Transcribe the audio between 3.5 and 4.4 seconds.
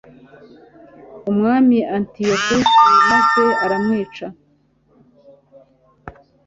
aramwica